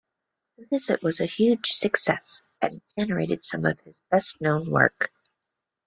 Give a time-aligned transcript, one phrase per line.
[0.57, 5.13] The visit was a huge success and generated some of his best known work.